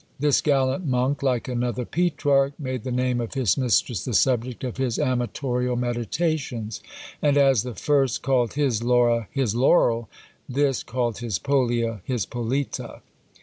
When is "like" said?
1.21-1.47